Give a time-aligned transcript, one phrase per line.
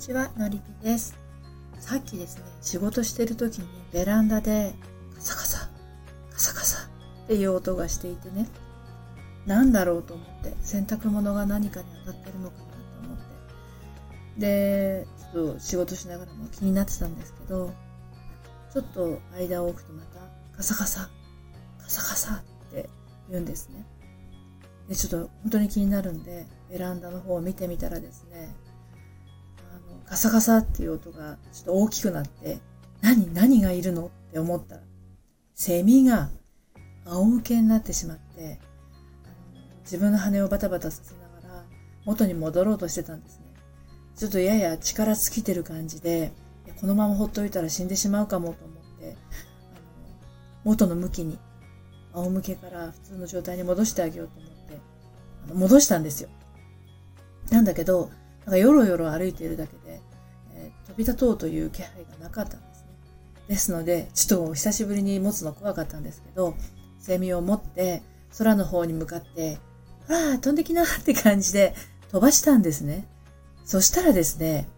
[0.00, 1.14] ちはのりぴです。
[1.78, 4.72] さっきですね仕事してる時にベランダで
[5.14, 5.68] カサカサ
[6.30, 6.88] カサカサ
[7.24, 8.48] っていう音がしていてね
[9.44, 12.74] 何だろうと思って洗濯物が何かに当たってるのかなと
[13.04, 13.18] 思っ
[14.36, 14.40] て。
[14.40, 17.70] でちょっと仕事しながらも気になってたんですけど
[18.72, 20.20] ちょっと間を置くとまた
[20.56, 21.10] カサカサ
[21.78, 22.88] カサカサって
[23.28, 23.84] 言うんですね。
[24.88, 28.54] でちょっと本当に気になるんでベランダの方を見てみたらですね
[30.10, 32.58] ガサガサっていう音がちょっと大きくなって
[33.00, 34.82] 何何がいるのって思ったら
[35.54, 36.28] セミが
[37.06, 38.58] 仰向けになってしまって
[39.82, 41.64] 自分の羽をバタバタさせながら
[42.04, 43.44] 元に戻ろうとしてたんですね。
[44.16, 46.32] ちょっとやや力尽きてる感じで、
[46.78, 49.16] このままほっといたら死んでしまうかもと思って、
[50.62, 51.38] 元の向きに、
[52.12, 54.80] 仰向けから普通の状態に戻してあげようと思って、
[55.44, 56.28] あの戻したんですよ。
[57.50, 58.10] なんだけど、
[58.44, 60.02] なんかよろよろ歩いているだけで、
[60.90, 62.88] 飛び立とうという気配がなかったんですね。
[63.48, 66.54] ですので、ちょっと久しぶりに持つの怖かったんですけど、
[66.98, 68.02] セミを持って
[68.36, 69.58] 空の方に向かって
[70.06, 71.74] ほら、飛んできなって感じで
[72.10, 73.06] 飛ばしたんですね。
[73.64, 74.68] そしたらですね、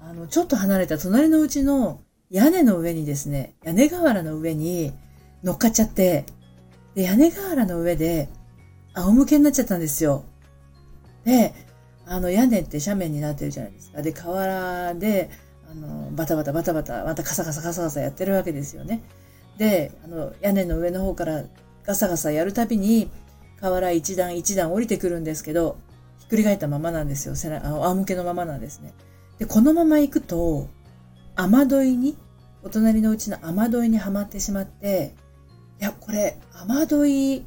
[0.00, 4.92] あの、ちょっと離れた隣のうちの屋根の上にですね、屋根瓦の上に
[5.42, 6.26] 乗っかっちゃって、
[6.94, 8.28] で、屋根瓦の上で
[8.92, 10.24] 仰向けになっちゃったんですよ。
[11.24, 11.54] で、
[12.06, 14.02] あの、屋根って斜面になってるじゃないですか。
[14.02, 15.30] で、河原で、
[15.70, 19.02] あの、バタバタバタバタ、またカサカサカサカサやってるわけですよね。
[19.58, 21.44] で、あの、屋根の上の方から
[21.84, 23.10] ガサガサやるたびに、
[23.60, 25.78] 瓦一段一段降りてくるんですけど、
[26.18, 27.36] ひっくり返ったままなんですよ。
[27.36, 28.92] 背中、仰向けのままなんですね。
[29.38, 30.68] で、このまま行くと、
[31.36, 32.16] 雨どいに、
[32.62, 35.14] お隣のうちの雨どいにはまってしまって、
[35.80, 37.44] いや、これ、雨どい、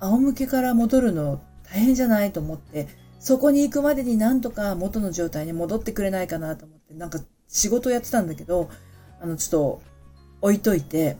[0.00, 2.88] 仰向けから戻るの大変じゃないと思って、
[3.24, 8.70] そこに行くまでになんとか元の状態に戻ってくれないかなと思って、なんか仕事やってたんだけど、
[9.20, 9.82] あの、ちょっと
[10.42, 11.16] 置いといて、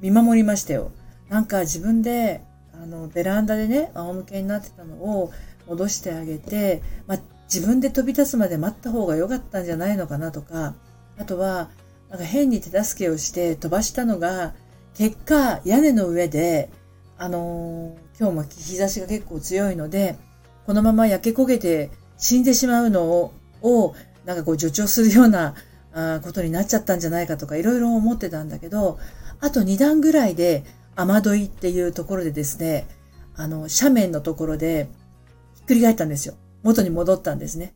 [0.00, 0.92] 見守りましたよ。
[1.28, 2.42] なんか自分で
[2.82, 5.32] あの、ベランダでね、仰向けになってたのを
[5.66, 7.18] 戻してあげて、まあ、
[7.52, 10.74] 自分で飛び立つまで待った方が良かったんじゃないのかなとか、
[11.18, 11.70] あとは、
[12.10, 14.54] なんか変に手助けをして飛ばしたのが、
[14.94, 16.70] 結果、屋根の上で、
[17.18, 20.18] あのー、今日も日差しが結構強いので、
[20.66, 23.32] このまま焼け焦げて死んでしまうのを、
[23.62, 23.94] を
[24.24, 25.54] なんかこう助長するような
[25.94, 28.98] あことになっちゃったんじゃないかとかいろいろ思ってたんだけど、
[29.40, 30.64] あと2段ぐらいで
[30.96, 32.86] 雨どいっていうところでですね、
[33.36, 34.88] あの、斜面のところで、
[35.54, 36.34] ひっくり返ったんですよ。
[36.62, 37.74] 元に戻ったんですね。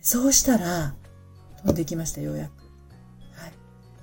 [0.00, 0.94] そうしたら、
[1.64, 2.50] 飛んできました、ようやく。
[3.34, 3.52] はい。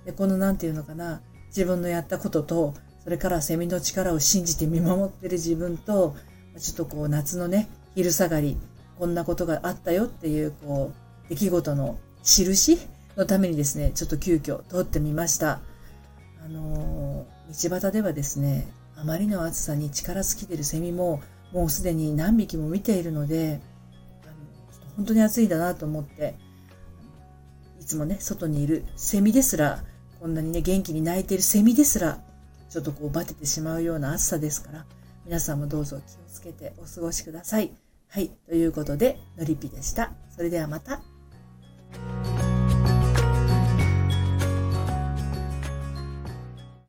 [0.06, 2.74] で、このなんていうのかな、自分のやったことと、
[3.04, 6.16] それからセミの力を信じて見守ってる自分と、
[6.60, 8.58] ちょっとこう夏のね、昼下がり、
[8.98, 10.92] こんなことがあったよっていう、こ
[11.28, 12.80] う、出来事の印
[13.16, 15.60] のためにですね、ちょっと急遽通ってみました。
[16.44, 21.22] あのー、道端ではですね、あまりの暑さに力尽きてるセミも、
[21.54, 23.62] もうすでに何匹も見ているので、
[24.24, 24.34] あの
[24.98, 26.36] 本当に暑いんだなと思って、
[27.80, 29.84] いつもね、外にいるセミですら、
[30.20, 32.20] こんなにね、元気に鳴いているセミですら、
[32.70, 34.86] ちょっとこうバテてしまうような暑さですから、
[35.30, 37.70] 皆さんもどうぞ気をつけてお過ごしください。
[38.08, 38.30] はい。
[38.48, 40.12] ということで、のりぴでした。
[40.36, 41.02] それではまた。